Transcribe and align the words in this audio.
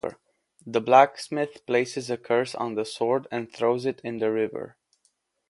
The 0.65 0.81
blacksmith 0.81 1.63
places 1.67 2.09
a 2.09 2.17
curse 2.17 2.55
on 2.55 2.73
the 2.73 2.85
sword 2.85 3.27
and 3.29 3.47
is 3.47 3.53
thrown 3.55 3.81
in 4.03 4.17
the 4.17 4.31
river. 4.31 4.75